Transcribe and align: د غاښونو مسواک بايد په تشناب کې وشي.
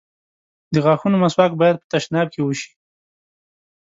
د 0.73 0.75
غاښونو 0.85 1.17
مسواک 1.23 1.51
بايد 1.61 1.75
په 1.81 1.87
تشناب 1.93 2.27
کې 2.33 2.41
وشي. 2.43 2.71